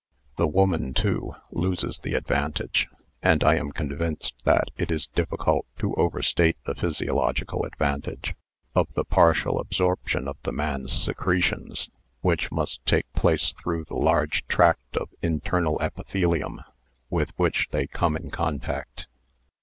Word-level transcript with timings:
The 0.35 0.47
woman, 0.47 0.95
too, 0.95 1.33
loses 1.51 1.99
the 1.99 2.15
advantage 2.15 2.87
(and 3.21 3.43
I 3.43 3.53
am 3.57 3.71
convinced 3.71 4.33
that 4.45 4.69
it 4.75 4.89
is 4.89 5.05
difficult 5.05 5.67
to 5.77 5.93
overstate 5.93 6.57
the 6.65 6.73
physiological 6.73 7.63
advant 7.65 8.07
age) 8.07 8.33
of 8.73 8.87
the 8.95 9.03
partial 9.03 9.59
absorption 9.59 10.27
of 10.27 10.37
the 10.41 10.51
man's 10.53 10.91
secretions, 10.91 11.87
which 12.21 12.51
must 12.51 12.83
take 12.83 13.13
place 13.13 13.53
through 13.53 13.83
the 13.85 13.93
large 13.95 14.47
tract 14.47 14.97
of 14.97 15.09
internal 15.21 15.79
epithelium 15.79 16.61
with 17.11 17.31
which 17.37 17.67
they 17.69 17.85
come 17.85 18.15
in 18.17 18.31
contact. 18.31 19.05